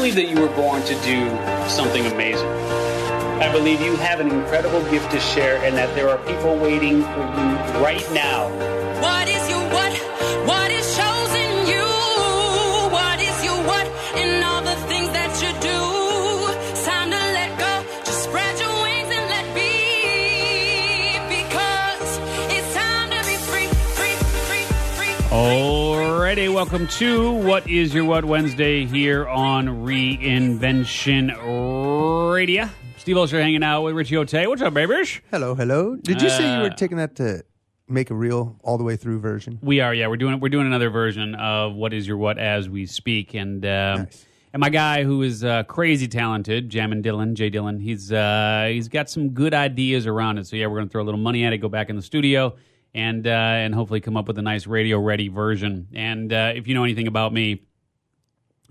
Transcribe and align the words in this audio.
believe 0.00 0.14
that 0.14 0.30
you 0.30 0.40
were 0.40 0.56
born 0.56 0.82
to 0.82 0.94
do 1.02 1.28
something 1.68 2.06
amazing. 2.06 2.48
I 2.48 3.52
believe 3.52 3.82
you 3.82 3.96
have 3.96 4.18
an 4.18 4.30
incredible 4.30 4.80
gift 4.90 5.10
to 5.10 5.20
share 5.20 5.62
and 5.62 5.76
that 5.76 5.94
there 5.94 6.08
are 6.08 6.16
people 6.24 6.56
waiting 6.56 7.02
for 7.02 7.20
you 7.20 7.84
right 7.84 8.10
now. 8.10 8.48
What 9.02 9.19
Alrighty, 26.30 26.54
welcome 26.54 26.86
to 26.86 27.32
What 27.32 27.68
Is 27.68 27.92
Your 27.92 28.04
What 28.04 28.24
Wednesday 28.24 28.86
here 28.86 29.26
on 29.26 29.66
Reinvention 29.84 31.32
Radio. 32.32 32.68
Steve 32.98 33.16
Olsher 33.16 33.42
hanging 33.42 33.64
out 33.64 33.82
with 33.82 33.96
Richie 33.96 34.16
Ote. 34.16 34.32
What's 34.46 34.62
up, 34.62 34.72
babies? 34.72 35.20
Hello, 35.32 35.56
hello. 35.56 35.96
Did 35.96 36.22
you 36.22 36.28
say 36.28 36.54
you 36.54 36.60
were 36.62 36.70
Uh, 36.70 36.76
taking 36.76 36.98
that 36.98 37.16
to 37.16 37.42
make 37.88 38.10
a 38.10 38.14
real 38.14 38.54
all 38.62 38.78
the 38.78 38.84
way 38.84 38.94
through 38.94 39.18
version? 39.18 39.58
We 39.60 39.80
are, 39.80 39.92
yeah. 39.92 40.06
We're 40.06 40.18
doing 40.18 40.38
we're 40.38 40.50
doing 40.50 40.68
another 40.68 40.88
version 40.88 41.34
of 41.34 41.74
What 41.74 41.92
Is 41.92 42.06
Your 42.06 42.16
What 42.16 42.38
as 42.38 42.68
we 42.68 42.86
speak, 42.86 43.34
and 43.34 43.64
um, 43.66 44.02
Nice. 44.02 44.24
and 44.52 44.60
my 44.60 44.70
guy 44.70 45.02
who 45.02 45.22
is 45.22 45.42
uh, 45.42 45.64
crazy 45.64 46.06
talented, 46.06 46.70
Jammin 46.70 47.02
Dillon, 47.02 47.34
Jay 47.34 47.50
Dillon. 47.50 47.80
He's 47.80 48.12
uh, 48.12 48.68
he's 48.70 48.86
got 48.86 49.10
some 49.10 49.30
good 49.30 49.52
ideas 49.52 50.06
around 50.06 50.38
it. 50.38 50.46
So 50.46 50.54
yeah, 50.54 50.66
we're 50.68 50.78
gonna 50.78 50.90
throw 50.90 51.02
a 51.02 51.08
little 51.10 51.18
money 51.18 51.42
at 51.44 51.52
it, 51.52 51.58
go 51.58 51.68
back 51.68 51.90
in 51.90 51.96
the 51.96 52.02
studio, 52.02 52.54
and 52.94 53.26
uh, 53.26 53.30
and 53.30 53.74
hopefully 53.74 54.00
come 54.00 54.16
up 54.16 54.26
with 54.26 54.38
a 54.38 54.42
nice 54.42 54.66
radio 54.66 54.98
ready 54.98 55.28
version. 55.28 55.88
And 55.94 56.32
uh, 56.32 56.52
if 56.54 56.66
you 56.66 56.74
know 56.74 56.84
anything 56.84 57.06
about 57.06 57.32
me, 57.32 57.62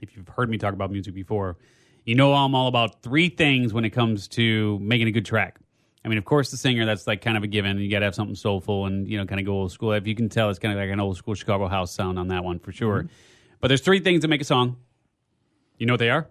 if 0.02 0.16
you've 0.16 0.28
heard 0.28 0.50
me 0.50 0.58
talk 0.58 0.74
about 0.74 0.92
music 0.92 1.14
before, 1.14 1.58
you 2.06 2.16
know 2.16 2.34
I'm 2.34 2.56
all 2.56 2.68
about 2.68 3.02
three 3.02 3.30
things 3.30 3.74
when 3.74 3.86
it 3.86 3.92
comes 3.92 4.28
to 4.30 4.80
making 4.80 5.08
a 5.08 5.12
good 5.12 5.26
track. 5.26 5.60
I 6.04 6.08
mean, 6.08 6.18
of 6.18 6.26
course, 6.26 6.50
the 6.50 6.58
singer, 6.58 6.86
that's 6.86 7.08
like 7.08 7.22
kind 7.22 7.36
of 7.36 7.44
a 7.44 7.48
given. 7.48 7.78
You 7.78 7.92
got 7.92 8.00
to 8.00 8.06
have 8.06 8.16
something 8.16 8.36
soulful 8.36 8.86
and, 8.86 9.08
you 9.08 9.18
know, 9.18 9.26
kind 9.26 9.40
of 9.40 9.46
go 9.46 9.54
old 9.54 9.72
school. 9.72 9.92
If 9.92 10.08
you 10.08 10.16
can 10.16 10.30
tell, 10.30 10.50
it's 10.50 10.58
kind 10.58 10.74
of 10.74 10.80
like 10.80 10.90
an 10.90 11.00
old 11.00 11.18
school 11.18 11.36
Chicago 11.36 11.68
house 11.68 11.94
sound 11.94 12.18
on 12.18 12.30
that 12.30 12.44
one 12.44 12.60
for 12.60 12.72
sure. 12.72 13.08
But 13.60 13.68
there's 13.68 13.82
three 13.82 14.00
things 14.00 14.22
that 14.22 14.30
make 14.30 14.42
a 14.42 14.46
song. 14.46 14.78
You 15.78 15.86
know 15.86 15.94
what 15.94 16.00
they 16.00 16.10
are? 16.10 16.30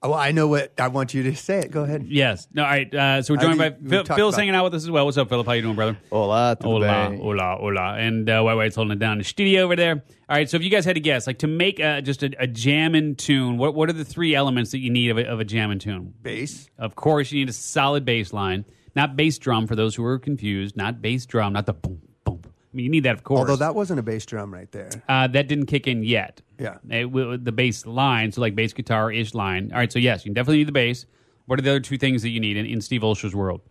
Oh, 0.00 0.14
I 0.14 0.30
know 0.30 0.46
what 0.46 0.78
I 0.78 0.88
want 0.88 1.12
you 1.12 1.24
to 1.24 1.34
say. 1.34 1.58
It. 1.60 1.72
Go 1.72 1.82
ahead. 1.82 2.06
Yes. 2.08 2.46
No, 2.52 2.62
all 2.62 2.70
right. 2.70 2.94
Uh, 2.94 3.20
so 3.20 3.34
we're 3.34 3.40
I 3.40 3.42
joined 3.42 3.58
by 3.58 3.70
Phil, 3.70 4.04
Phil's 4.04 4.36
hanging 4.36 4.54
out 4.54 4.62
with 4.62 4.74
us 4.74 4.84
as 4.84 4.90
well. 4.90 5.04
What's 5.04 5.16
up, 5.16 5.28
Philip? 5.28 5.44
How 5.44 5.54
you 5.54 5.62
doing, 5.62 5.74
brother? 5.74 5.98
Hola. 6.10 6.56
Hola, 6.60 6.86
bem? 6.86 7.18
hola, 7.18 7.56
hola. 7.58 7.94
And 7.98 8.30
uh, 8.30 8.40
White 8.42 8.54
White's 8.54 8.76
holding 8.76 8.92
it 8.92 9.00
down 9.00 9.12
in 9.12 9.18
the 9.18 9.24
studio 9.24 9.62
over 9.62 9.74
there. 9.74 10.04
All 10.28 10.36
right, 10.36 10.48
so 10.48 10.56
if 10.56 10.62
you 10.62 10.70
guys 10.70 10.84
had 10.84 10.94
to 10.94 11.00
guess, 11.00 11.26
like 11.26 11.38
to 11.38 11.48
make 11.48 11.80
uh, 11.80 12.00
just 12.00 12.22
a, 12.22 12.30
a 12.38 12.46
jammin' 12.46 13.16
tune, 13.16 13.58
what 13.58 13.74
what 13.74 13.88
are 13.88 13.94
the 13.94 14.04
three 14.04 14.36
elements 14.36 14.70
that 14.70 14.78
you 14.78 14.90
need 14.90 15.10
of 15.10 15.18
a, 15.18 15.24
of 15.24 15.40
a 15.40 15.44
jammin' 15.44 15.80
tune? 15.80 16.14
Bass. 16.22 16.70
Of 16.78 16.94
course, 16.94 17.32
you 17.32 17.40
need 17.40 17.48
a 17.48 17.54
solid 17.54 18.04
bass 18.04 18.32
line, 18.32 18.66
not 18.94 19.16
bass 19.16 19.36
drum 19.38 19.66
for 19.66 19.74
those 19.74 19.96
who 19.96 20.04
are 20.04 20.18
confused, 20.18 20.76
not 20.76 21.02
bass 21.02 21.26
drum, 21.26 21.54
not 21.54 21.66
the 21.66 21.72
boom, 21.72 21.96
boom. 21.96 22.07
I 22.72 22.76
mean, 22.76 22.84
you 22.84 22.90
need 22.90 23.04
that, 23.04 23.14
of 23.14 23.24
course. 23.24 23.40
Although 23.40 23.56
that 23.56 23.74
wasn't 23.74 23.98
a 23.98 24.02
bass 24.02 24.26
drum 24.26 24.52
right 24.52 24.70
there. 24.72 24.90
uh, 25.08 25.26
that 25.28 25.48
didn't 25.48 25.66
kick 25.66 25.86
in 25.86 26.02
yet. 26.02 26.42
Yeah. 26.58 26.76
It, 26.90 27.04
w- 27.04 27.36
the 27.38 27.52
bass 27.52 27.86
line, 27.86 28.30
so 28.32 28.40
like 28.42 28.54
bass 28.54 28.72
guitar 28.74 29.10
ish 29.10 29.32
line. 29.34 29.70
All 29.72 29.78
right, 29.78 29.90
so 29.90 29.98
yes, 29.98 30.26
you 30.26 30.32
definitely 30.34 30.58
need 30.58 30.68
the 30.68 30.72
bass. 30.72 31.06
What 31.46 31.58
are 31.58 31.62
the 31.62 31.70
other 31.70 31.80
two 31.80 31.96
things 31.96 32.20
that 32.22 32.28
you 32.28 32.40
need 32.40 32.56
in, 32.58 32.66
in 32.66 32.80
Steve 32.82 33.02
Olsher's 33.02 33.34
world? 33.34 33.62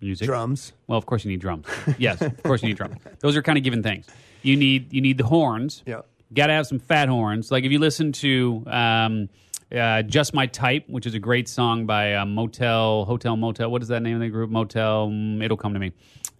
Music. 0.00 0.26
Drums. 0.26 0.72
Well, 0.86 0.98
of 0.98 1.06
course 1.06 1.24
you 1.24 1.30
need 1.30 1.40
drums. 1.40 1.66
yes, 1.98 2.20
of 2.20 2.42
course 2.42 2.62
you 2.62 2.68
need 2.68 2.76
drums. 2.76 2.96
Those 3.20 3.36
are 3.36 3.42
kind 3.42 3.56
of 3.56 3.64
given 3.64 3.82
things. 3.82 4.06
You 4.42 4.56
need 4.56 4.92
you 4.92 5.00
need 5.00 5.16
the 5.16 5.24
horns. 5.24 5.82
Yeah. 5.86 6.02
Got 6.34 6.48
to 6.48 6.52
have 6.52 6.66
some 6.66 6.78
fat 6.78 7.08
horns. 7.08 7.50
Like 7.50 7.64
if 7.64 7.72
you 7.72 7.78
listen 7.78 8.12
to 8.12 8.64
um, 8.66 9.28
uh, 9.74 10.02
"Just 10.02 10.34
My 10.34 10.46
Type," 10.46 10.84
which 10.88 11.06
is 11.06 11.14
a 11.14 11.18
great 11.18 11.48
song 11.48 11.86
by 11.86 12.14
uh, 12.14 12.26
Motel 12.26 13.06
Hotel 13.06 13.34
Motel. 13.36 13.70
What 13.70 13.80
is 13.80 13.88
that 13.88 14.02
name 14.02 14.16
of 14.16 14.20
the 14.20 14.28
group? 14.28 14.50
Motel. 14.50 15.08
mm, 15.08 15.42
It'll 15.42 15.56
come 15.56 15.72
to 15.72 15.80
me. 15.80 15.92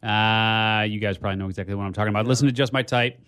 Uh, 0.05 0.83
you 0.83 1.01
guys 1.01 1.17
probably 1.19 1.37
know 1.37 1.49
exactly 1.49 1.75
what 1.75 1.85
I'm 1.85 1.93
talking 1.93 2.11
about. 2.11 2.27
Listen 2.27 2.47
to 2.47 2.53
"Just 2.53 2.73
My 2.73 2.83
Type." 2.83 3.19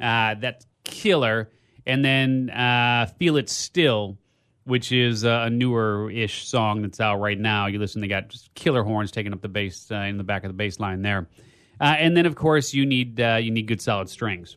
Uh, 0.00 0.34
that's 0.34 0.66
killer. 0.84 1.50
And 1.86 2.04
then 2.04 2.50
uh, 2.50 3.06
"Feel 3.18 3.36
It 3.36 3.48
Still." 3.48 4.18
which 4.64 4.90
is 4.90 5.24
uh, 5.24 5.44
a 5.46 5.50
newer 5.50 6.10
ish 6.10 6.48
song 6.48 6.82
that's 6.82 6.98
out 6.98 7.20
right 7.20 7.38
now. 7.38 7.66
You 7.66 7.78
listen, 7.78 8.00
they 8.00 8.08
got 8.08 8.26
just 8.26 8.52
killer 8.54 8.82
horns 8.82 9.12
taking 9.12 9.32
up 9.32 9.40
the 9.40 9.48
bass 9.48 9.88
uh, 9.92 9.98
in 9.98 10.18
the 10.18 10.24
back 10.24 10.42
of 10.42 10.48
the 10.48 10.54
bass 10.54 10.80
line 10.80 11.02
there. 11.02 11.28
Uh, 11.80 11.94
and 11.98 12.16
then, 12.16 12.26
of 12.26 12.34
course, 12.34 12.74
you 12.74 12.84
need 12.84 13.20
you 13.20 13.52
need 13.52 13.68
good 13.68 13.80
solid 13.80 14.08
strings. 14.08 14.56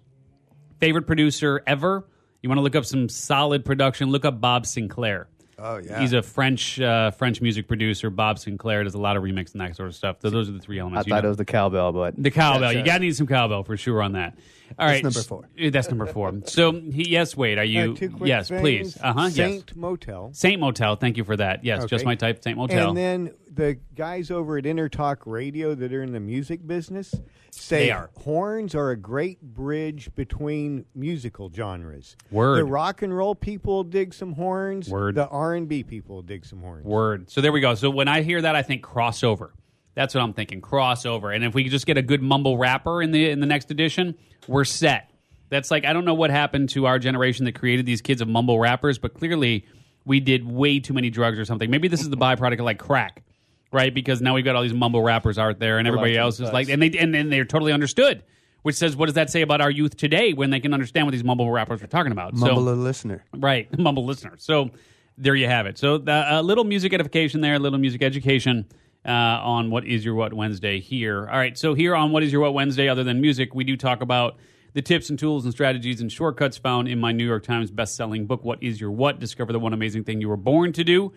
Favorite 0.80 1.06
producer 1.06 1.62
ever? 1.68 2.08
You 2.42 2.50
want 2.50 2.58
to 2.58 2.64
look 2.64 2.76
up 2.76 2.86
some 2.86 3.08
solid 3.08 3.66
production? 3.66 4.10
Look 4.10 4.26
up 4.26 4.42
Bob 4.42 4.64
Sinclar. 4.64 5.26
Oh 5.62 5.78
yeah. 5.78 6.00
He's 6.00 6.14
a 6.14 6.22
French 6.22 6.80
uh, 6.80 7.12
French 7.12 7.42
music 7.42 7.68
producer. 7.68 8.09
Bob 8.09 8.38
Sinclar 8.38 8.84
does 8.84 8.94
a 8.94 9.00
lot 9.00 9.18
of 9.18 9.24
remix 9.24 9.52
and 9.53 9.62
that 9.62 9.75
sort 9.75 9.90
of 9.90 9.96
stuff. 9.96 10.18
So 10.22 10.30
those 10.30 10.50
are 10.50 10.53
the 10.53 10.59
three 10.59 10.80
I 10.80 10.81
elements. 10.81 11.08
You 11.08 11.14
thought 11.14 11.24
know- 11.24 11.28
it 11.28 11.31
was 11.31 11.38
the 11.38 11.46
cowbell, 11.46 11.92
but 11.92 12.22
the 12.22 12.31
cowbell. 12.31 12.72
You 12.74 12.84
got 12.84 12.96
to 12.96 13.00
need 13.00 13.16
some 13.16 13.28
cowbell 13.28 13.64
for 13.64 13.78
sure 13.78 14.02
on 14.02 14.14
that. 14.14 14.38
All 14.78 14.88
right, 14.88 15.03
number 15.03 15.22
four. 15.22 15.50
Uh, 15.59 15.69
That's 15.72 15.90
number 15.90 16.06
four. 16.06 16.31
So, 16.46 16.72
he, 16.72 17.09
yes, 17.09 17.36
Wade, 17.36 17.58
are 17.58 17.64
you? 17.64 17.94
Uh, 17.94 17.96
two 17.96 18.09
quick 18.12 18.28
yes, 18.28 18.50
things. 18.50 18.62
please. 18.62 18.98
Uh 19.02 19.14
huh. 19.14 19.22
Yes. 19.24 19.36
Saint 19.36 19.75
Motel. 19.75 20.30
Saint 20.34 20.59
Motel. 20.62 20.96
Thank 20.96 21.18
you 21.18 21.24
for 21.24 21.36
that. 21.38 21.64
Yes, 21.64 21.86
just 21.86 22.06
my 22.06 22.16
type. 22.16 22.44
Saint 22.44 22.58
Motel. 22.58 22.90
And 22.90 22.98
then 22.98 23.34
the 23.52 23.78
guys 23.96 24.32
over 24.32 24.58
at 24.58 24.66
Intertalk 24.66 25.18
Radio 25.26 25.76
that 25.76 25.92
are 25.94 26.04
in 26.04 26.12
the 26.12 26.20
music 26.20 26.66
business 26.66 27.14
say 27.52 27.90
are. 27.90 28.10
horns 28.18 28.76
are 28.76 28.92
a 28.92 28.96
great 28.96 29.42
bridge 29.42 30.14
between 30.16 30.86
musical 30.96 31.52
genres. 31.52 32.16
Word. 32.32 32.60
The 32.60 32.66
rock 32.66 33.02
and 33.02 33.16
roll 33.16 33.36
people 33.36 33.84
dig 33.84 34.14
some 34.14 34.34
horns. 34.34 34.90
Word. 34.90 35.16
The 35.16 35.28
R 35.28 35.56
and 35.56 35.68
B 35.68 35.84
people 35.84 36.22
dig 36.22 36.46
some 36.46 36.62
horns. 36.62 36.86
Word. 36.86 37.30
So 37.30 37.42
there 37.42 37.52
we 37.52 37.62
go. 37.62 37.76
So 37.76 37.90
when 37.90 38.08
I 38.08 38.22
hear 38.22 38.42
that, 38.42 38.56
I 38.56 38.62
think 38.62 38.84
crossover. 38.84 39.52
That's 39.96 40.14
what 40.16 40.22
I'm 40.22 40.34
thinking. 40.34 40.62
Crossover. 40.62 41.36
And 41.36 41.44
if 41.44 41.54
we 41.54 41.64
could 41.64 41.72
just 41.72 41.86
get 41.86 41.98
a 41.98 42.02
good 42.02 42.22
mumble 42.22 42.58
rapper 42.58 43.02
in 43.02 43.12
the 43.12 43.30
in 43.30 43.40
the 43.40 43.48
next 43.48 43.72
edition, 43.72 44.16
we're 44.48 44.64
set. 44.66 45.12
That's 45.50 45.72
like 45.72 45.86
I 45.86 45.94
don't 45.94 46.06
know 46.06 46.14
what 46.14 46.30
happened 46.30 46.70
to 46.70 46.86
our 46.86 47.00
generation 47.00 47.46
that 47.46 47.54
created 47.54 47.86
these 47.86 48.02
kids 48.02 48.22
of 48.22 48.28
mumble 48.28 48.60
rappers, 48.60 49.00
but 49.00 49.14
clearly 49.14 49.66
we 50.06 50.20
did 50.20 50.50
way 50.50 50.80
too 50.80 50.94
many 50.94 51.10
drugs 51.10 51.38
or 51.38 51.46
something. 51.46 51.70
Maybe 51.70 51.88
this 51.88 52.02
is 52.02 52.10
the 52.10 52.18
byproduct 52.18 52.60
of 52.60 52.66
like 52.66 52.80
crack, 52.80 53.24
right? 53.72 53.94
Because 53.94 54.22
now 54.22 54.34
we've 54.35 54.46
got 54.46 54.56
all 54.56 54.63
these 54.63 54.74
mumble 54.74 55.02
rappers 55.02 55.38
out 55.38 55.59
there, 55.59 55.78
and 55.80 55.88
everybody 55.88 56.18
else 56.18 56.40
is 56.40 56.52
like, 56.52 56.69
and 56.69 56.81
they 56.81 56.97
and, 56.97 57.16
and 57.16 57.31
they're 57.31 57.46
totally 57.46 57.72
understood. 57.72 58.24
Which 58.62 58.75
says, 58.75 58.94
what 58.94 59.06
does 59.06 59.16
that 59.16 59.30
say 59.30 59.41
about 59.41 59.62
our 59.62 59.72
youth 59.72 59.96
today 59.96 60.34
when 60.34 60.50
they 60.50 60.59
can 60.59 60.74
understand 60.74 61.07
what 61.07 61.12
these 61.13 61.24
mumble 61.24 61.50
rappers 61.50 61.81
are 61.81 61.88
talking 61.88 62.12
about? 62.12 62.38
So- 62.38 62.47
Mumble 62.47 62.69
a 62.69 62.75
listener. 62.75 63.24
Right, 63.34 63.68
mumble 63.80 64.03
listener. 64.03 64.34
So 64.38 64.72
there 65.18 65.34
you 65.35 65.47
have 65.47 65.66
it. 65.66 65.78
So 65.78 66.03
a 66.06 66.44
little 66.44 66.66
music 66.66 66.94
edification 66.94 67.40
there, 67.40 67.53
a 67.53 67.59
little 67.59 67.80
music 67.80 68.03
education 68.03 68.66
uh, 69.06 69.12
on 69.12 69.72
what 69.72 69.86
is 69.86 70.03
your 70.03 70.16
what 70.16 70.34
Wednesday 70.34 70.80
here. 70.81 71.28
All 71.31 71.38
right, 71.38 71.57
so 71.57 71.74
here 71.74 71.96
on 71.96 72.12
what 72.12 72.22
is 72.22 72.34
your 72.34 72.41
what 72.41 72.53
Wednesday, 72.53 72.90
other 72.90 73.03
than 73.03 73.22
music, 73.22 73.56
we 73.56 73.63
do 73.63 73.78
talk 73.78 74.01
about 74.01 74.36
the 74.74 74.81
tips 74.81 75.09
and 75.09 75.18
tools 75.18 75.46
and 75.46 75.53
strategies 75.53 76.01
and 76.01 76.12
shortcuts 76.12 76.57
found 76.57 76.88
in 76.88 77.00
my 77.00 77.12
New 77.12 77.25
York 77.25 77.44
Times 77.44 77.72
best-selling 77.72 78.28
book, 78.28 78.44
What 78.44 78.62
Is 78.62 78.80
Your 78.80 78.91
What? 78.91 79.19
Discover 79.19 79.53
the 79.53 79.59
one 79.59 79.74
amazing 79.74 80.03
thing 80.03 80.22
you 80.22 80.30
were 80.30 80.38
born 80.38 80.74
to 80.74 80.84
do, 80.84 81.12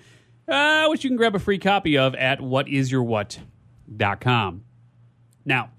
uh, 0.48 0.86
which 0.88 1.04
you 1.04 1.10
can 1.10 1.16
grab 1.16 1.34
a 1.34 1.38
free 1.38 1.58
copy 1.58 1.98
of 1.98 2.14
at 2.14 2.40
whatisyourwhat.com. 2.40 4.64
Now, 5.44 5.70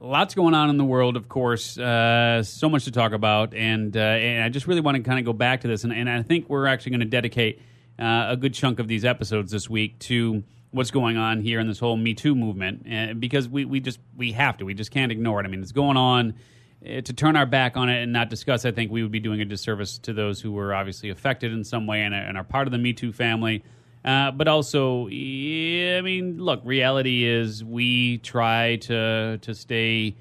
lots 0.00 0.34
going 0.34 0.54
on 0.54 0.70
in 0.70 0.76
the 0.76 0.84
world, 0.84 1.16
of 1.16 1.28
course. 1.28 1.78
Uh, 1.78 2.42
so 2.42 2.68
much 2.68 2.84
to 2.84 2.90
talk 2.90 3.12
about, 3.12 3.54
and 3.54 3.96
uh, 3.96 4.00
and 4.00 4.42
I 4.42 4.48
just 4.48 4.66
really 4.66 4.80
want 4.80 4.96
to 4.96 5.02
kind 5.02 5.18
of 5.18 5.24
go 5.24 5.32
back 5.32 5.62
to 5.62 5.68
this, 5.68 5.84
and, 5.84 5.92
and 5.92 6.08
I 6.08 6.22
think 6.22 6.48
we're 6.48 6.66
actually 6.66 6.90
going 6.90 7.00
to 7.00 7.06
dedicate 7.06 7.60
uh, 7.98 8.26
a 8.30 8.36
good 8.36 8.54
chunk 8.54 8.78
of 8.78 8.88
these 8.88 9.04
episodes 9.04 9.50
this 9.50 9.68
week 9.68 9.98
to 10.00 10.42
what's 10.70 10.90
going 10.90 11.16
on 11.16 11.40
here 11.40 11.60
in 11.60 11.66
this 11.66 11.78
whole 11.78 11.96
Me 11.96 12.14
Too 12.14 12.34
movement, 12.34 12.86
uh, 12.90 13.14
because 13.14 13.48
we 13.48 13.64
we 13.64 13.80
just 13.80 13.98
we 14.16 14.32
have 14.32 14.58
to, 14.58 14.64
we 14.64 14.74
just 14.74 14.90
can't 14.90 15.12
ignore 15.12 15.40
it. 15.40 15.46
I 15.46 15.48
mean, 15.48 15.62
it's 15.62 15.72
going 15.72 15.96
on. 15.96 16.34
Uh, 16.80 17.00
to 17.00 17.12
turn 17.12 17.34
our 17.34 17.46
back 17.46 17.76
on 17.76 17.88
it 17.88 18.00
and 18.00 18.12
not 18.12 18.30
discuss, 18.30 18.64
I 18.64 18.70
think 18.70 18.92
we 18.92 19.02
would 19.02 19.10
be 19.10 19.18
doing 19.18 19.40
a 19.40 19.44
disservice 19.44 19.98
to 19.98 20.12
those 20.12 20.40
who 20.40 20.52
were 20.52 20.72
obviously 20.72 21.10
affected 21.10 21.52
in 21.52 21.64
some 21.64 21.88
way 21.88 22.02
and, 22.02 22.14
and 22.14 22.38
are 22.38 22.44
part 22.44 22.68
of 22.68 22.72
the 22.72 22.78
Me 22.78 22.92
Too 22.92 23.12
family. 23.12 23.64
Uh, 24.08 24.30
but 24.30 24.48
also, 24.48 25.06
yeah, 25.08 25.98
I 25.98 26.00
mean, 26.00 26.38
look, 26.38 26.62
reality 26.64 27.26
is 27.26 27.62
we 27.62 28.16
try 28.18 28.76
to 28.76 29.36
to 29.42 29.54
stay 29.54 30.16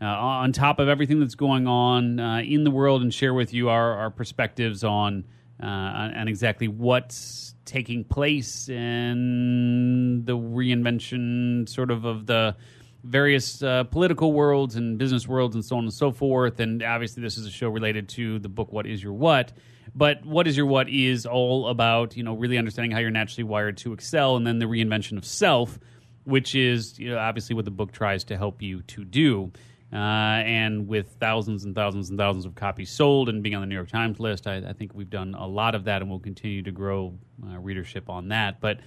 uh, 0.00 0.04
on 0.04 0.52
top 0.52 0.78
of 0.78 0.88
everything 0.88 1.18
that's 1.18 1.34
going 1.34 1.66
on 1.66 2.20
uh, 2.20 2.38
in 2.38 2.62
the 2.62 2.70
world 2.70 3.02
and 3.02 3.12
share 3.12 3.34
with 3.34 3.52
you 3.52 3.68
our, 3.68 3.94
our 3.94 4.10
perspectives 4.10 4.84
on 4.84 5.24
uh, 5.60 5.66
on 5.66 6.14
on 6.14 6.28
exactly 6.28 6.68
what's 6.68 7.56
taking 7.64 8.04
place 8.04 8.68
and 8.68 10.24
the 10.24 10.38
reinvention, 10.38 11.68
sort 11.68 11.90
of 11.90 12.04
of 12.04 12.26
the 12.26 12.54
various 13.02 13.60
uh, 13.60 13.82
political 13.82 14.32
worlds 14.32 14.76
and 14.76 14.98
business 14.98 15.26
worlds 15.26 15.56
and 15.56 15.64
so 15.64 15.76
on 15.78 15.82
and 15.82 15.92
so 15.92 16.12
forth. 16.12 16.60
And 16.60 16.80
obviously, 16.80 17.24
this 17.24 17.36
is 17.36 17.44
a 17.44 17.50
show 17.50 17.70
related 17.70 18.08
to 18.10 18.38
the 18.38 18.48
book 18.48 18.72
"What 18.72 18.86
Is 18.86 19.02
Your 19.02 19.14
What." 19.14 19.52
But 19.94 20.24
what 20.24 20.46
is 20.46 20.56
your 20.56 20.66
what 20.66 20.88
is 20.88 21.26
all 21.26 21.68
about, 21.68 22.16
you 22.16 22.22
know, 22.22 22.34
really 22.34 22.56
understanding 22.56 22.90
how 22.92 22.98
you're 22.98 23.10
naturally 23.10 23.44
wired 23.44 23.76
to 23.78 23.92
excel, 23.92 24.36
and 24.36 24.46
then 24.46 24.58
the 24.58 24.64
reinvention 24.66 25.18
of 25.18 25.24
self, 25.24 25.78
which 26.24 26.54
is 26.54 26.98
you 26.98 27.10
know, 27.10 27.18
obviously 27.18 27.54
what 27.54 27.64
the 27.64 27.70
book 27.70 27.92
tries 27.92 28.24
to 28.24 28.36
help 28.36 28.62
you 28.62 28.82
to 28.82 29.04
do. 29.04 29.52
Uh, 29.92 30.40
and 30.46 30.88
with 30.88 31.16
thousands 31.20 31.64
and 31.64 31.74
thousands 31.74 32.08
and 32.08 32.18
thousands 32.18 32.46
of 32.46 32.54
copies 32.54 32.90
sold 32.90 33.28
and 33.28 33.42
being 33.42 33.54
on 33.54 33.60
the 33.60 33.66
New 33.66 33.74
York 33.74 33.90
Times 33.90 34.18
list, 34.18 34.46
I, 34.46 34.56
I 34.56 34.72
think 34.72 34.94
we've 34.94 35.10
done 35.10 35.34
a 35.34 35.46
lot 35.46 35.74
of 35.74 35.84
that 35.84 36.00
and 36.00 36.10
we'll 36.10 36.18
continue 36.18 36.62
to 36.62 36.70
grow 36.70 37.18
uh, 37.46 37.58
readership 37.58 38.08
on 38.08 38.28
that. 38.28 38.58
But, 38.58 38.80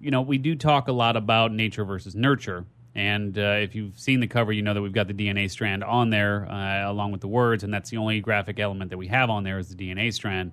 you 0.00 0.10
know, 0.10 0.22
we 0.22 0.38
do 0.38 0.56
talk 0.56 0.88
a 0.88 0.92
lot 0.92 1.16
about 1.16 1.52
nature 1.52 1.84
versus 1.84 2.16
nurture. 2.16 2.64
And 3.00 3.38
uh, 3.38 3.56
if 3.62 3.74
you've 3.74 3.98
seen 3.98 4.20
the 4.20 4.26
cover, 4.26 4.52
you 4.52 4.60
know 4.60 4.74
that 4.74 4.82
we've 4.82 4.92
got 4.92 5.08
the 5.08 5.14
DNA 5.14 5.50
strand 5.50 5.82
on 5.82 6.10
there 6.10 6.46
uh, 6.50 6.92
along 6.92 7.12
with 7.12 7.22
the 7.22 7.28
words, 7.28 7.64
and 7.64 7.72
that's 7.72 7.88
the 7.88 7.96
only 7.96 8.20
graphic 8.20 8.60
element 8.60 8.90
that 8.90 8.98
we 8.98 9.06
have 9.06 9.30
on 9.30 9.42
there 9.42 9.58
is 9.58 9.74
the 9.74 9.74
DNA 9.74 10.12
strand. 10.12 10.52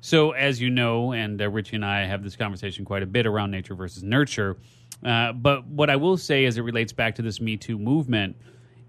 So, 0.00 0.30
as 0.30 0.60
you 0.60 0.70
know, 0.70 1.12
and 1.12 1.42
uh, 1.42 1.50
Richie 1.50 1.74
and 1.74 1.84
I 1.84 2.04
have 2.04 2.22
this 2.22 2.36
conversation 2.36 2.84
quite 2.84 3.02
a 3.02 3.06
bit 3.06 3.26
around 3.26 3.50
nature 3.50 3.74
versus 3.74 4.04
nurture. 4.04 4.58
Uh, 5.04 5.32
but 5.32 5.66
what 5.66 5.90
I 5.90 5.96
will 5.96 6.16
say 6.16 6.44
as 6.44 6.56
it 6.56 6.60
relates 6.62 6.92
back 6.92 7.16
to 7.16 7.22
this 7.22 7.40
Me 7.40 7.56
Too 7.56 7.80
movement 7.80 8.36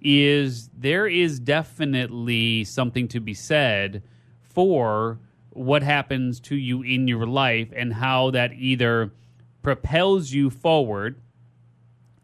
is 0.01 0.69
there 0.77 1.07
is 1.07 1.39
definitely 1.39 2.63
something 2.63 3.07
to 3.07 3.19
be 3.19 3.33
said 3.33 4.03
for 4.39 5.19
what 5.49 5.81
happens 5.81 6.39
to 6.41 6.55
you 6.55 6.83
in 6.83 7.07
your 7.07 7.25
life 7.25 7.69
and 7.75 7.91
how 7.91 8.29
that 8.31 8.53
either 8.53 9.11
propels 9.63 10.31
you 10.31 10.51
forward 10.51 11.19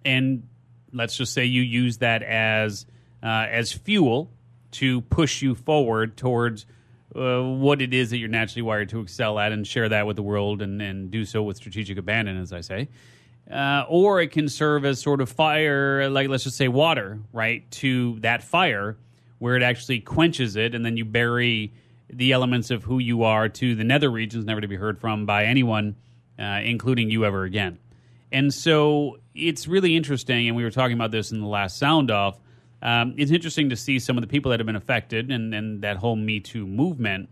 and 0.06 0.48
let's 0.96 1.16
just 1.16 1.34
say 1.34 1.46
you 1.46 1.62
use 1.62 1.98
that 1.98 2.24
as 2.24 2.86
uh, 3.22 3.48
as 3.50 3.72
fuel 3.72 4.32
to 4.72 5.02
push 5.02 5.42
you 5.42 5.56
forward 5.56 6.18
towards 6.18 6.66
uh, 7.16 7.42
what 7.42 7.82
it 7.82 7.94
is 7.94 8.10
that 8.10 8.18
you're 8.18 8.30
naturally 8.30 8.62
wired 8.62 8.90
to 8.90 9.00
excel 9.00 9.40
at 9.40 9.52
and 9.52 9.66
share 9.66 9.90
that 9.90 10.06
with 10.06 10.16
the 10.16 10.24
world 10.24 10.62
and, 10.62 10.82
and 10.82 11.12
do 11.12 11.24
so 11.24 11.42
with 11.42 11.58
strategic 11.58 11.98
abandon, 11.98 12.38
as 12.40 12.52
I 12.52 12.62
say. 12.62 12.90
Uh, 13.50 13.86
or 13.88 14.22
it 14.22 14.32
can 14.32 14.50
serve 14.50 14.86
as 14.86 15.00
sort 15.00 15.22
of 15.22 15.30
fire, 15.30 16.10
like 16.10 16.28
let's 16.30 16.44
just 16.44 16.58
say 16.58 16.68
water, 16.68 17.20
right, 17.32 17.70
to 17.72 18.20
that 18.20 18.44
fire 18.44 18.98
where 19.38 19.56
it 19.56 19.64
actually 19.64 20.00
quenches 20.00 20.56
it, 20.56 20.74
and 20.74 20.86
then 20.86 20.98
you 20.98 21.06
bury 21.06 21.72
the 22.10 22.32
elements 22.32 22.72
of 22.72 22.84
who 22.84 23.00
you 23.00 23.24
are 23.24 23.48
to 23.50 23.76
the 23.76 23.84
nether 23.84 24.10
regions, 24.10 24.46
never 24.46 24.62
to 24.62 24.68
be 24.68 24.76
heard 24.76 25.00
from 25.00 25.26
by 25.26 25.46
anyone, 25.46 25.96
uh, 26.40 26.62
including 26.64 27.10
you 27.10 27.26
ever 27.26 27.44
again. 27.44 27.78
And 28.36 28.54
so 28.54 29.20
it's 29.34 29.66
really 29.66 29.96
interesting, 29.96 30.50
and 30.50 30.58
we 30.58 30.66
were 30.66 30.70
talking 30.70 30.94
about 30.94 31.10
this 31.10 31.32
in 31.32 31.40
the 31.40 31.48
last 31.48 31.78
sound 31.78 32.12
off. 32.12 32.38
Um, 32.82 33.16
it's 33.18 33.32
interesting 33.32 33.70
to 33.70 33.78
see 33.78 33.98
some 33.98 34.18
of 34.18 34.22
the 34.22 34.28
people 34.28 34.52
that 34.52 34.60
have 34.60 34.68
been 34.68 34.76
affected 34.76 35.32
and, 35.32 35.56
and 35.56 35.84
that 35.84 35.96
whole 35.96 36.18
Me 36.18 36.42
Too 36.42 36.68
movement. 36.68 37.30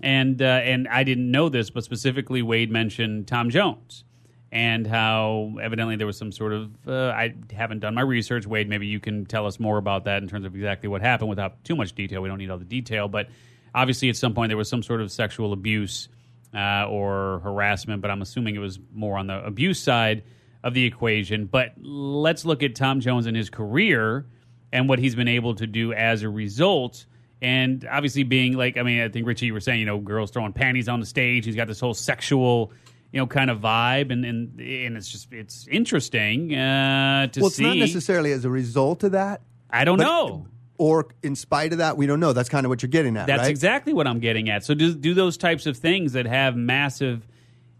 And 0.00 0.40
uh, 0.40 0.44
and 0.44 0.86
I 0.86 1.02
didn't 1.02 1.28
know 1.28 1.48
this, 1.48 1.70
but 1.70 1.82
specifically 1.82 2.40
Wade 2.40 2.70
mentioned 2.70 3.26
Tom 3.26 3.50
Jones 3.50 4.04
and 4.52 4.86
how 4.86 5.56
evidently 5.60 5.96
there 5.96 6.06
was 6.06 6.16
some 6.16 6.30
sort 6.30 6.52
of 6.52 6.70
uh, 6.86 7.08
I 7.08 7.34
haven't 7.52 7.80
done 7.80 7.96
my 7.96 8.02
research. 8.02 8.46
Wade, 8.46 8.68
maybe 8.68 8.86
you 8.86 9.00
can 9.00 9.26
tell 9.26 9.48
us 9.48 9.58
more 9.58 9.76
about 9.76 10.04
that 10.04 10.22
in 10.22 10.28
terms 10.28 10.46
of 10.46 10.54
exactly 10.54 10.88
what 10.88 11.02
happened 11.02 11.30
without 11.30 11.64
too 11.64 11.74
much 11.74 11.96
detail. 11.96 12.22
We 12.22 12.28
don't 12.28 12.38
need 12.38 12.50
all 12.50 12.58
the 12.58 12.64
detail, 12.64 13.08
but 13.08 13.28
obviously 13.74 14.08
at 14.08 14.16
some 14.16 14.34
point 14.34 14.50
there 14.50 14.56
was 14.56 14.68
some 14.68 14.84
sort 14.84 15.00
of 15.00 15.10
sexual 15.10 15.52
abuse 15.52 16.08
uh, 16.54 16.86
or 16.88 17.40
harassment, 17.40 18.02
but 18.02 18.12
I'm 18.12 18.22
assuming 18.22 18.54
it 18.54 18.60
was 18.60 18.78
more 18.92 19.18
on 19.18 19.26
the 19.26 19.44
abuse 19.44 19.80
side 19.80 20.22
of 20.64 20.74
the 20.74 20.84
equation. 20.84 21.44
But 21.44 21.74
let's 21.80 22.44
look 22.44 22.64
at 22.64 22.74
Tom 22.74 22.98
Jones 23.00 23.26
and 23.26 23.36
his 23.36 23.50
career 23.50 24.26
and 24.72 24.88
what 24.88 24.98
he's 24.98 25.14
been 25.14 25.28
able 25.28 25.54
to 25.56 25.66
do 25.66 25.92
as 25.92 26.22
a 26.22 26.28
result. 26.28 27.06
And 27.42 27.86
obviously, 27.88 28.22
being 28.22 28.54
like, 28.54 28.78
I 28.78 28.82
mean, 28.82 29.02
I 29.02 29.10
think 29.10 29.26
Richie, 29.26 29.46
you 29.46 29.52
were 29.52 29.60
saying, 29.60 29.78
you 29.78 29.86
know, 29.86 29.98
girls 29.98 30.30
throwing 30.30 30.54
panties 30.54 30.88
on 30.88 30.98
the 30.98 31.06
stage. 31.06 31.44
He's 31.44 31.54
got 31.54 31.68
this 31.68 31.78
whole 31.78 31.92
sexual, 31.92 32.72
you 33.12 33.20
know, 33.20 33.26
kind 33.26 33.50
of 33.50 33.60
vibe, 33.60 34.10
and 34.10 34.24
and 34.24 34.58
and 34.58 34.96
it's 34.96 35.08
just 35.08 35.30
it's 35.32 35.68
interesting 35.68 36.54
uh, 36.54 37.26
to 37.26 37.40
well, 37.40 37.48
it's 37.48 37.56
see. 37.56 37.64
not 37.64 37.76
necessarily 37.76 38.32
as 38.32 38.46
a 38.46 38.50
result 38.50 39.04
of 39.04 39.12
that, 39.12 39.42
I 39.68 39.84
don't 39.84 39.98
know. 39.98 40.46
or 40.78 41.08
in 41.22 41.36
spite 41.36 41.72
of 41.72 41.78
that. 41.78 41.98
We 41.98 42.06
don't 42.06 42.20
know. 42.20 42.32
That's 42.32 42.48
kind 42.48 42.64
of 42.64 42.70
what 42.70 42.82
you're 42.82 42.88
getting 42.88 43.18
at, 43.18 43.26
That's 43.26 43.42
right? 43.42 43.50
exactly 43.50 43.92
what 43.92 44.06
I'm 44.06 44.20
getting 44.20 44.48
at. 44.48 44.64
So 44.64 44.72
do 44.72 44.94
do 44.94 45.12
those 45.12 45.36
types 45.36 45.66
of 45.66 45.76
things 45.76 46.14
that 46.14 46.24
have 46.24 46.56
massive 46.56 47.28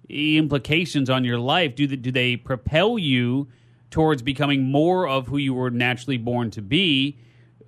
implications 0.09 1.09
on 1.11 1.25
your 1.25 1.39
life 1.39 1.75
do 1.75 1.87
they, 1.87 1.97
do 1.97 2.11
they 2.13 2.37
propel 2.37 2.99
you 2.99 3.49
towards 3.91 4.23
becoming 4.23 4.63
more 4.63 5.07
of 5.09 5.27
who 5.27 5.37
you 5.39 5.55
were 5.55 5.71
naturally 5.71 6.19
born 6.19 6.51
to 6.51 6.61
be 6.63 7.17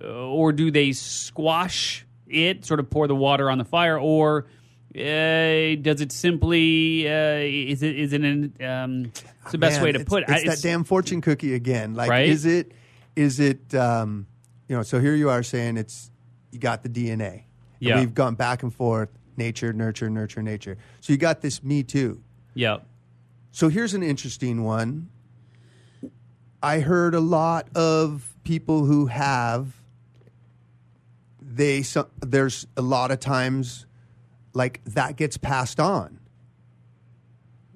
uh, 0.03 0.07
or 0.07 0.51
do 0.51 0.69
they 0.69 0.91
squash 0.91 2.05
it 2.27 2.63
sort 2.65 2.79
of 2.79 2.89
pour 2.89 3.07
the 3.07 3.15
water 3.15 3.49
on 3.49 3.57
the 3.57 3.65
fire 3.65 3.99
or 3.99 4.45
uh, 4.95 5.75
does 5.81 6.01
it 6.01 6.11
simply 6.11 7.07
uh, 7.07 7.37
is 7.39 7.83
it 7.83 7.95
is 7.97 8.13
it 8.13 8.21
an 8.21 8.53
um, 8.61 9.11
it's 9.43 9.51
the 9.51 9.57
best 9.57 9.75
Man, 9.77 9.83
way 9.83 9.91
to 9.91 9.99
it's- 9.99 10.09
put 10.09 10.23
it 10.23 10.29
It's, 10.29 10.43
I- 10.43 10.55
that 10.55 10.61
damn 10.61 10.83
fortune 10.83 11.21
cookie 11.21 11.53
again. 11.53 11.93
Like, 11.93 12.09
Right? 12.09 12.27
is 12.29 12.45
it? 12.45 12.71
Is 13.15 13.39
it? 13.39 13.73
Um, 13.75 14.27
you 14.67 14.75
know, 14.75 14.83
so 14.83 14.99
here 14.99 15.15
you 15.15 15.29
are 15.29 15.43
saying 15.43 15.77
it's 15.77 16.11
you 16.51 16.59
got 16.59 16.83
the 16.83 16.89
DNA. 16.89 17.43
Yeah. 17.79 17.99
we've 17.99 18.13
gone 18.13 18.35
back 18.35 18.63
and 18.63 18.73
forth. 18.73 19.09
Nature, 19.37 19.71
nurture, 19.71 20.09
nurture, 20.09 20.41
nature. 20.41 20.77
So 20.99 21.13
you 21.13 21.17
got 21.17 21.41
this 21.41 21.63
Me 21.63 21.83
Too. 21.83 22.21
Yeah 22.57 22.77
So 23.51 23.69
here's 23.69 23.93
an 23.93 24.03
interesting 24.03 24.63
one. 24.63 25.09
I 26.61 26.79
heard 26.79 27.13
a 27.15 27.19
lot 27.19 27.69
of 27.75 28.33
people 28.43 28.85
who 28.85 29.05
have 29.07 29.73
they 31.41 31.81
so, 31.83 32.07
there's 32.19 32.67
a 32.75 32.81
lot 32.81 33.11
of 33.11 33.19
times 33.19 33.85
like 34.53 34.83
that 34.85 35.15
gets 35.15 35.37
passed 35.37 35.79
on. 35.79 36.19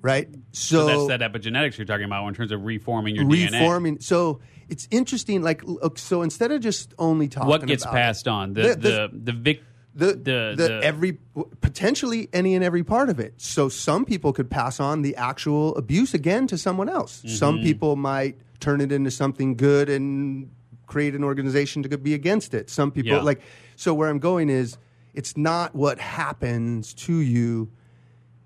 Right? 0.04 0.28
so, 0.52 1.08
that's 1.08 1.20
that 1.20 1.32
epigenetics 1.32 1.78
you're 1.78 1.86
talking 1.86 2.06
about 2.06 2.28
in 2.28 2.34
terms 2.34 2.52
of 2.52 2.64
reforming 2.66 3.16
your 3.16 3.26
DNA 3.26 3.52
reforming. 3.62 4.00
So 4.00 4.42
it's 4.68 4.88
interesting. 4.90 5.44
Like, 5.44 5.64
look, 5.64 6.00
so 6.00 6.24
instead 6.24 6.52
of 6.52 6.60
just 6.62 6.96
only 6.98 7.28
talking, 7.28 7.50
what 7.50 7.66
gets 7.68 7.84
about 7.84 7.94
passed 7.94 8.28
on 8.28 8.54
the 8.54 8.62
The- 8.62 8.68
the 8.76 8.80
the- 8.80 9.10
the, 9.26 9.32
vic 9.34 9.64
the, 9.94 10.08
the, 10.08 10.14
the, 10.14 10.56
the- 10.56 10.80
every 10.84 11.18
potentially 11.62 12.30
any 12.32 12.56
and 12.56 12.64
every 12.64 12.84
part 12.84 13.10
of 13.10 13.20
it. 13.20 13.34
So 13.38 13.68
some 13.70 14.06
people 14.06 14.32
could 14.34 14.50
pass 14.50 14.80
on 14.80 15.02
the 15.02 15.16
actual 15.16 15.76
abuse 15.76 16.14
again 16.14 16.48
to 16.48 16.58
someone 16.58 16.88
else. 16.90 17.22
Some 17.28 17.56
Mm-hmm. 17.56 17.64
people 17.64 17.96
might 17.96 18.38
turn 18.60 18.80
it 18.82 18.92
into 18.92 19.12
something 19.12 19.56
good 19.56 19.90
and 19.90 20.50
create 20.88 21.16
an 21.16 21.24
organization 21.24 21.84
to 21.84 21.98
be 21.98 22.14
against 22.14 22.54
it. 22.54 22.70
Some 22.70 22.92
people 22.92 23.12
Yeah. 23.14 23.22
like. 23.22 23.42
So 23.76 23.94
where 23.94 24.10
I'm 24.10 24.20
going 24.20 24.50
is, 24.50 24.78
it's 25.14 25.36
not 25.36 25.76
what 25.76 26.00
happens 26.00 26.94
to 26.94 27.16
you. 27.20 27.72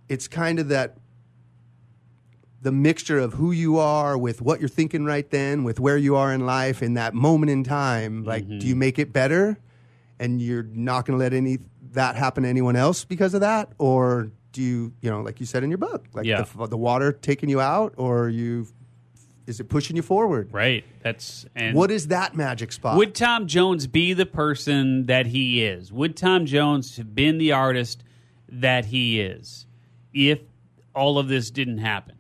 It's 0.09 0.27
kind 0.27 0.59
of 0.59 0.69
that 0.69 0.97
the 2.61 2.71
mixture 2.71 3.19
of 3.19 3.33
who 3.33 3.51
you 3.51 3.77
are 3.77 4.17
with 4.17 4.41
what 4.41 4.59
you're 4.59 4.69
thinking 4.69 5.05
right 5.05 5.29
then, 5.29 5.63
with 5.63 5.79
where 5.79 5.97
you 5.97 6.15
are 6.15 6.33
in 6.33 6.45
life 6.45 6.81
in 6.81 6.95
that 6.95 7.13
moment 7.13 7.51
in 7.51 7.63
time. 7.63 8.23
Like, 8.23 8.45
Mm-hmm. 8.45 8.59
do 8.59 8.67
you 8.67 8.75
make 8.75 8.97
it 8.97 9.13
better, 9.13 9.59
and 10.19 10.41
you're 10.41 10.63
not 10.63 11.05
going 11.05 11.17
to 11.17 11.23
let 11.23 11.33
any 11.33 11.59
that 11.93 12.15
happen 12.15 12.43
to 12.43 12.49
anyone 12.49 12.75
else 12.75 13.05
because 13.05 13.33
of 13.33 13.41
that, 13.41 13.71
or 13.77 14.31
do 14.51 14.61
you, 14.61 14.93
you 15.01 15.09
know, 15.09 15.21
like 15.21 15.39
you 15.39 15.45
said 15.45 15.63
in 15.63 15.69
your 15.69 15.77
book, 15.77 16.05
like 16.13 16.25
Yeah. 16.25 16.43
the, 16.57 16.67
the 16.67 16.77
water 16.77 17.11
taking 17.11 17.49
you 17.49 17.61
out, 17.61 17.93
or 17.97 18.29
you, 18.29 18.67
is 19.47 19.59
it 19.59 19.65
pushing 19.69 19.95
you 19.95 20.01
forward? 20.01 20.49
right 20.51 20.83
that's 21.03 21.45
and 21.55 21.75
What 21.75 21.91
is 21.91 22.07
that 22.07 22.35
magic 22.35 22.71
spot? 22.71 22.97
Would 22.97 23.13
Tom 23.15 23.47
Jones 23.47 23.87
be 23.87 24.13
the 24.13 24.25
person 24.25 25.05
that 25.05 25.27
he 25.27 25.63
is? 25.63 25.91
Would 25.93 26.17
Tom 26.17 26.45
Jones 26.45 26.97
have 26.97 27.13
been 27.15 27.37
the 27.37 27.51
artist 27.51 28.03
that 28.49 28.85
he 28.85 29.21
is 29.21 29.65
if 30.13 30.39
all 30.95 31.17
of 31.19 31.27
this 31.27 31.51
didn't 31.51 31.77
happen? 31.79 32.15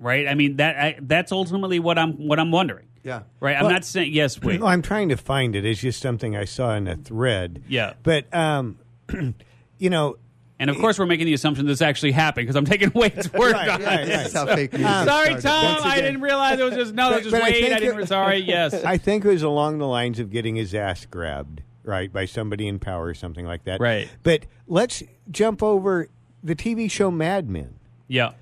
Right? 0.00 0.26
I 0.26 0.34
mean 0.34 0.56
that 0.56 0.76
I, 0.76 0.96
that's 1.00 1.30
ultimately 1.30 1.78
what 1.78 1.98
I'm 1.98 2.12
what 2.26 2.40
I'm 2.40 2.50
wondering. 2.50 2.86
Yeah. 3.04 3.22
Right? 3.40 3.56
I'm 3.56 3.64
Well- 3.64 3.72
not 3.72 3.84
saying 3.84 4.12
yes, 4.12 4.40
wait. 4.40 4.60
No, 4.60 4.66
I'm 4.66 4.82
trying 4.82 5.08
to 5.10 5.16
find 5.16 5.54
it. 5.56 5.64
It's 5.64 5.80
just 5.80 6.00
something 6.00 6.36
I 6.36 6.44
saw 6.44 6.74
in 6.74 6.86
a 6.88 6.96
thread. 6.96 7.62
Yeah. 7.68 7.94
But, 8.02 8.32
um, 8.34 8.78
you 9.78 9.90
know, 9.90 10.16
And 10.60 10.70
of 10.70 10.76
course, 10.78 10.98
we're 10.98 11.06
making 11.06 11.26
the 11.26 11.34
assumption 11.34 11.66
this 11.66 11.82
actually 11.82 12.12
happened 12.12 12.44
because 12.46 12.54
I'm 12.56 12.64
taking 12.64 12.92
Wade's 12.94 13.32
word 13.34 13.52
Right, 13.54 13.68
on 13.68 13.82
right, 13.82 14.00
it. 14.00 14.06
This 14.06 14.26
is 14.28 14.32
how 14.34 14.46
fake 14.46 14.72
news 14.74 14.84
Um, 14.86 15.06
Sorry, 15.06 15.40
started. 15.40 15.42
Tom. 15.42 15.64
Once 15.74 15.84
I 15.84 15.92
again- 15.96 16.04
didn't 16.04 16.20
realize 16.22 16.58
it 16.60 16.64
was 16.64 16.74
just 16.74 16.94
no. 16.94 17.10
It 17.12 17.24
was 17.24 17.24
But- 17.24 17.30
just 17.30 17.32
but 17.32 17.42
I 17.42 17.44
Wade. 17.50 17.62
think 17.64 17.74
I 17.74 17.78
didn't. 17.80 18.00
it- 18.02 18.08
sorry. 18.08 18.36
Yes. 18.38 18.74
I 18.84 18.96
think 18.98 19.24
it 19.24 19.28
was 19.28 19.42
along 19.42 19.78
the 19.78 19.86
lines 19.88 20.18
of 20.20 20.30
getting 20.30 20.54
his 20.56 20.72
ass 20.74 21.04
grabbed, 21.06 21.62
right, 21.82 22.12
by 22.12 22.24
somebody 22.26 22.68
in 22.68 22.78
power 22.78 23.06
or 23.06 23.14
something 23.14 23.44
like 23.46 23.64
that. 23.64 23.80
Right. 23.80 24.08
But 24.22 24.46
let's 24.68 25.02
jump 25.30 25.62
over 25.62 26.08
the 26.44 26.54
TV 26.54 26.88
show 26.90 27.10
Mad 27.10 27.48
Men. 27.50 27.74
yeah. 28.06 28.32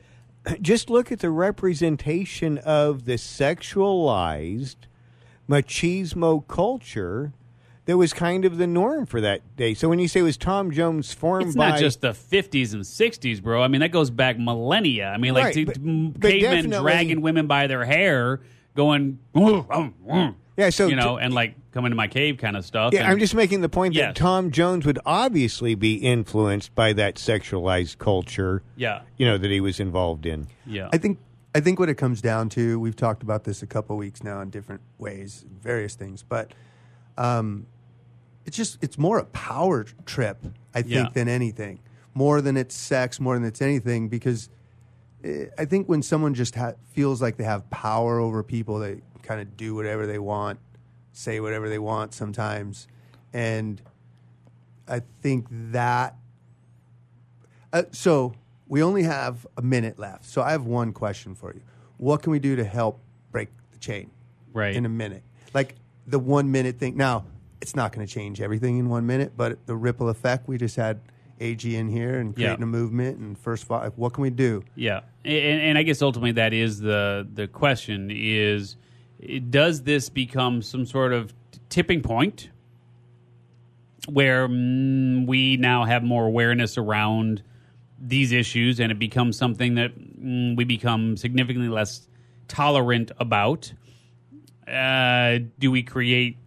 Just 0.60 0.88
look 0.90 1.10
at 1.12 1.20
the 1.20 1.30
representation 1.30 2.58
of 2.58 3.04
the 3.04 3.14
sexualized 3.14 4.76
machismo 5.48 6.46
culture 6.46 7.32
that 7.86 7.96
was 7.96 8.12
kind 8.12 8.44
of 8.44 8.56
the 8.58 8.66
norm 8.66 9.04
for 9.06 9.20
that 9.20 9.56
day. 9.56 9.74
So 9.74 9.88
when 9.88 9.98
you 9.98 10.06
say 10.06 10.20
it 10.20 10.24
was 10.24 10.36
Tom 10.36 10.70
Jones 10.70 11.12
formed 11.12 11.46
It's 11.48 11.56
by 11.56 11.70
not 11.70 11.78
just 11.80 12.00
the 12.00 12.10
50s 12.12 12.72
and 12.72 12.82
60s, 12.82 13.42
bro. 13.42 13.62
I 13.62 13.68
mean, 13.68 13.80
that 13.80 13.90
goes 13.90 14.10
back 14.10 14.38
millennia. 14.38 15.08
I 15.08 15.16
mean, 15.18 15.34
like 15.34 15.56
Right, 15.56 15.66
but- 15.66 15.76
m- 15.78 16.10
but 16.12 16.30
cavemen 16.30 16.70
dragging 16.80 17.20
women 17.20 17.46
by 17.46 17.66
their 17.66 17.84
hair, 17.84 18.40
going, 18.76 19.18
Yeah, 20.60 20.70
so 20.70 20.86
you 20.88 20.96
know, 20.96 21.16
and 21.16 21.32
like 21.34 21.54
coming 21.72 21.90
to 21.90 21.96
my 21.96 22.06
cave 22.08 22.36
kind 22.38 22.56
of 22.56 22.64
stuff. 22.64 22.92
Yeah, 22.92 23.00
and- 23.00 23.12
I'm 23.12 23.18
just 23.18 23.34
making 23.34 23.60
the 23.62 23.68
point 23.68 23.94
Yes. 23.94 24.08
that 24.10 24.16
Tom 24.16 24.50
Jones 24.50 24.84
would 24.86 24.98
obviously 25.06 25.74
be 25.74 25.94
influenced 25.94 26.74
by 26.74 26.92
that 26.92 27.14
sexualized 27.16 27.98
culture. 27.98 28.62
Yeah. 28.76 29.02
you 29.16 29.26
know 29.26 29.38
that 29.38 29.50
he 29.50 29.60
was 29.60 29.80
involved 29.80 30.26
in. 30.26 30.46
yeah. 30.66 30.88
I 30.92 30.98
think 30.98 31.18
I 31.54 31.60
think 31.60 31.80
what 31.80 31.88
it 31.88 31.94
comes 31.96 32.20
down 32.22 32.48
to, 32.50 32.78
we've 32.78 32.94
talked 32.94 33.24
about 33.24 33.42
this 33.44 33.60
a 33.62 33.66
couple 33.66 33.96
weeks 33.96 34.22
now 34.22 34.40
in 34.40 34.50
different 34.50 34.82
ways, 34.98 35.44
various 35.60 35.96
things, 35.96 36.22
but 36.22 36.52
um, 37.18 37.66
it's 38.46 38.56
just 38.56 38.78
it's 38.82 38.98
more 38.98 39.18
a 39.18 39.24
power 39.24 39.84
trip, 40.06 40.38
I 40.74 40.82
think, 40.82 40.92
Yeah. 40.94 41.08
than 41.12 41.28
anything. 41.28 41.80
More 42.14 42.40
than 42.40 42.56
it's 42.56 42.74
sex, 42.74 43.18
more 43.20 43.34
than 43.34 43.44
it's 43.44 43.62
anything, 43.62 44.08
because 44.08 44.48
eh, 45.24 45.46
I 45.58 45.64
think 45.64 45.88
when 45.88 46.02
someone 46.02 46.34
just 46.34 46.54
ha- 46.54 46.74
feels 46.92 47.20
like 47.22 47.36
they 47.36 47.44
have 47.44 47.68
power 47.70 48.18
over 48.18 48.42
people, 48.42 48.78
they 48.78 49.00
kind 49.30 49.40
of 49.40 49.56
do 49.56 49.76
whatever 49.76 50.08
they 50.08 50.18
want, 50.18 50.58
say 51.12 51.38
whatever 51.38 51.68
they 51.68 51.78
want 51.78 52.12
sometimes, 52.12 52.88
and 53.32 53.80
I 54.88 55.02
think 55.22 55.46
that. 55.50 56.16
Uh, 57.72 57.84
so 57.92 58.34
we 58.66 58.82
only 58.82 59.04
have 59.04 59.46
a 59.56 59.62
minute 59.62 60.00
left. 60.00 60.24
So 60.24 60.42
I 60.42 60.50
have 60.50 60.64
one 60.64 60.92
question 60.92 61.36
for 61.36 61.54
you. 61.54 61.60
What 61.98 62.22
can 62.22 62.32
we 62.32 62.40
do 62.40 62.56
to 62.56 62.64
help 62.64 63.00
break 63.30 63.50
the 63.70 63.78
chain? 63.78 64.10
Right. 64.52 64.74
in 64.74 64.84
a 64.84 64.88
minute. 64.88 65.22
Like 65.54 65.76
the 66.08 66.18
one 66.18 66.50
minute 66.50 66.76
thing. 66.80 66.96
Now, 66.96 67.24
it's 67.60 67.76
not 67.76 67.92
going 67.92 68.04
to 68.04 68.12
change 68.12 68.40
everything 68.40 68.78
in 68.78 68.88
one 68.88 69.06
minute, 69.06 69.34
but 69.36 69.64
the 69.66 69.76
ripple 69.76 70.08
effect, 70.08 70.48
we 70.48 70.58
just 70.58 70.74
had 70.74 70.98
AG 71.38 71.72
in 71.72 71.88
here 71.88 72.18
and 72.18 72.36
Yeah. 72.36 72.46
creating 72.48 72.64
a 72.64 72.66
movement 72.66 73.18
and 73.18 73.38
first 73.38 73.62
five. 73.64 73.92
What 73.94 74.12
can 74.14 74.22
we 74.22 74.30
do? 74.30 74.64
Yeah, 74.74 75.02
and, 75.24 75.60
and 75.62 75.78
I 75.78 75.84
guess 75.84 76.02
ultimately 76.02 76.32
that 76.32 76.52
is 76.52 76.80
the 76.80 77.28
the 77.32 77.46
question: 77.46 78.10
is 78.12 78.74
does 79.50 79.82
this 79.82 80.08
become 80.08 80.62
some 80.62 80.86
sort 80.86 81.12
of 81.12 81.34
tipping 81.68 82.02
point 82.02 82.50
where 84.08 84.48
mm, 84.48 85.26
we 85.26 85.56
now 85.56 85.84
have 85.84 86.02
more 86.02 86.26
awareness 86.26 86.78
around 86.78 87.42
these 87.98 88.32
issues, 88.32 88.80
and 88.80 88.90
it 88.90 88.98
becomes 88.98 89.36
something 89.36 89.74
that 89.74 89.96
mm, 89.98 90.56
we 90.56 90.64
become 90.64 91.16
significantly 91.16 91.68
less 91.68 92.08
tolerant 92.48 93.12
about? 93.18 93.72
Uh, 94.66 95.38
do 95.58 95.70
we 95.70 95.82
create 95.82 96.38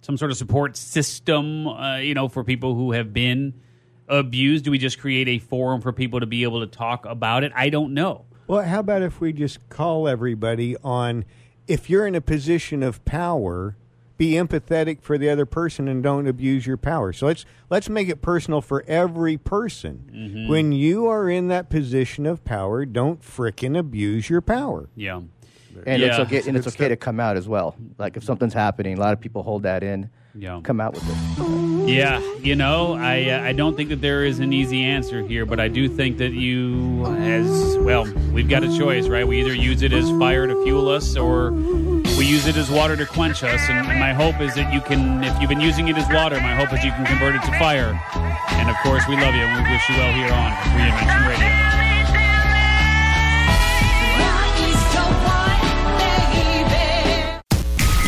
some 0.00 0.16
sort 0.16 0.30
of 0.30 0.36
support 0.36 0.76
system, 0.76 1.68
uh, 1.68 1.98
you 1.98 2.14
know, 2.14 2.28
for 2.28 2.42
people 2.42 2.74
who 2.74 2.92
have 2.92 3.12
been 3.12 3.54
abused? 4.08 4.64
Do 4.64 4.70
we 4.70 4.78
just 4.78 4.98
create 4.98 5.28
a 5.28 5.38
forum 5.38 5.80
for 5.80 5.92
people 5.92 6.20
to 6.20 6.26
be 6.26 6.42
able 6.42 6.60
to 6.60 6.66
talk 6.66 7.06
about 7.06 7.44
it? 7.44 7.52
I 7.54 7.68
don't 7.68 7.94
know. 7.94 8.26
Well, 8.46 8.62
how 8.62 8.80
about 8.80 9.02
if 9.02 9.20
we 9.20 9.32
just 9.32 9.68
call 9.68 10.06
everybody 10.06 10.76
on 10.84 11.24
if 11.66 11.88
you're 11.88 12.06
in 12.06 12.14
a 12.14 12.20
position 12.20 12.82
of 12.82 13.04
power, 13.04 13.76
be 14.16 14.32
empathetic 14.32 15.00
for 15.00 15.18
the 15.18 15.28
other 15.28 15.46
person 15.46 15.88
and 15.88 16.02
don't 16.02 16.26
abuse 16.26 16.66
your 16.66 16.76
power. 16.76 17.12
So 17.12 17.26
let's 17.26 17.44
let's 17.68 17.88
make 17.88 18.08
it 18.08 18.22
personal 18.22 18.60
for 18.60 18.84
every 18.86 19.36
person. 19.36 20.10
Mm-hmm. 20.14 20.48
When 20.48 20.72
you 20.72 21.06
are 21.08 21.28
in 21.28 21.48
that 21.48 21.68
position 21.68 22.26
of 22.26 22.44
power, 22.44 22.84
don't 22.84 23.22
frickin' 23.22 23.76
abuse 23.76 24.30
your 24.30 24.40
power. 24.40 24.88
Yeah. 24.94 25.22
And 25.86 26.02
it's 26.02 26.16
Yeah. 26.16 26.22
okay 26.22 26.42
and 26.46 26.56
it's 26.56 26.66
Good 26.66 26.74
okay 26.74 26.88
to 26.88 26.96
come 26.96 27.20
out 27.20 27.36
as 27.36 27.48
well. 27.48 27.76
Like 27.98 28.16
if 28.16 28.24
something's 28.24 28.54
happening, 28.54 28.96
a 28.96 29.00
lot 29.00 29.12
of 29.12 29.20
people 29.20 29.42
hold 29.42 29.62
that 29.64 29.82
in. 29.82 30.10
Yeah. 30.36 30.60
Come 30.64 30.80
out 30.80 30.94
with 30.94 31.04
it. 31.08 31.88
Yeah, 31.88 32.20
you 32.40 32.56
know, 32.56 32.94
I 32.94 33.28
uh, 33.30 33.42
I 33.42 33.52
don't 33.52 33.76
think 33.76 33.90
that 33.90 34.00
there 34.00 34.24
is 34.24 34.40
an 34.40 34.52
easy 34.52 34.82
answer 34.82 35.22
here, 35.22 35.44
but 35.46 35.60
I 35.60 35.68
do 35.68 35.86
think 35.88 36.16
that 36.18 36.32
you, 36.32 37.04
as 37.18 37.76
well, 37.78 38.04
we've 38.32 38.48
got 38.48 38.64
a 38.64 38.76
choice, 38.78 39.06
right? 39.06 39.28
We 39.28 39.38
either 39.40 39.54
use 39.54 39.82
it 39.82 39.92
as 39.92 40.08
fire 40.18 40.46
to 40.46 40.64
fuel 40.64 40.88
us, 40.88 41.14
or 41.16 41.52
we 41.52 42.24
use 42.26 42.46
it 42.46 42.56
as 42.56 42.70
water 42.70 42.96
to 42.96 43.04
quench 43.06 43.44
us. 43.44 43.60
And 43.68 43.86
my 44.00 44.12
hope 44.14 44.40
is 44.40 44.54
that 44.54 44.72
you 44.72 44.80
can, 44.80 45.22
if 45.22 45.38
you've 45.40 45.50
been 45.50 45.60
using 45.60 45.86
it 45.88 45.96
as 45.96 46.08
water, 46.10 46.36
my 46.40 46.54
hope 46.56 46.72
is 46.72 46.82
you 46.82 46.90
can 46.92 47.04
convert 47.04 47.34
it 47.36 47.42
to 47.42 47.52
fire. 47.58 47.92
And 48.14 48.70
of 48.70 48.76
course, 48.82 49.06
we 49.06 49.14
love 49.16 49.34
you, 49.34 49.42
and 49.42 49.64
we 49.64 49.70
wish 49.72 49.88
you 49.90 49.96
well 49.96 50.12
here 50.14 50.32
on 50.32 50.50
Reinvention 50.74 51.28
Radio. 51.28 51.73